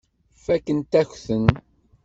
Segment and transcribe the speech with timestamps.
[0.43, 1.45] Fakkent-ak-ten.